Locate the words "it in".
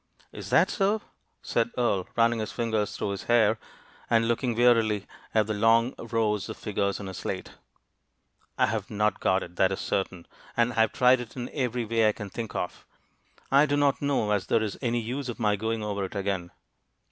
11.19-11.51